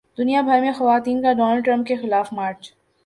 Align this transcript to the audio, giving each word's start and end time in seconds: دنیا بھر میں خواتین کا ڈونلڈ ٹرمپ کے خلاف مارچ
دنیا 0.17 0.41
بھر 0.41 0.61
میں 0.61 0.71
خواتین 0.71 1.21
کا 1.21 1.33
ڈونلڈ 1.33 1.65
ٹرمپ 1.65 1.87
کے 1.87 1.95
خلاف 1.95 2.33
مارچ 2.33 2.71